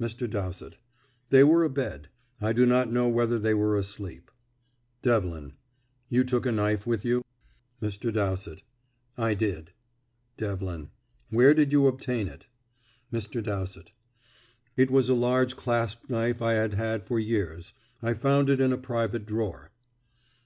Mr. 0.00 0.26
Dowsett: 0.30 0.78
"They 1.28 1.44
were 1.44 1.62
abed. 1.62 2.08
I 2.40 2.54
do 2.54 2.64
not 2.64 2.90
know 2.90 3.06
whether 3.06 3.38
they 3.38 3.52
were 3.52 3.76
asleep." 3.76 4.30
Devlin: 5.02 5.52
"You 6.08 6.24
took 6.24 6.46
a 6.46 6.52
knife 6.52 6.86
with 6.86 7.04
you?" 7.04 7.20
Mr. 7.82 8.10
Dowsett: 8.10 8.62
"I 9.18 9.34
did." 9.34 9.72
Devlin: 10.38 10.88
"Where 11.28 11.52
did 11.52 11.70
you 11.70 11.86
obtain 11.86 12.28
it?" 12.28 12.46
Mr. 13.12 13.42
Dowsett: 13.42 13.90
"It 14.74 14.90
was 14.90 15.10
a 15.10 15.14
large 15.14 15.54
clasp 15.54 16.08
knife 16.08 16.40
I 16.40 16.54
had 16.54 16.72
had 16.72 17.04
for 17.06 17.18
years. 17.20 17.74
I 18.00 18.14
found 18.14 18.48
it 18.48 18.62
in 18.62 18.72
a 18.72 18.78
private 18.78 19.26
drawer." 19.26 19.70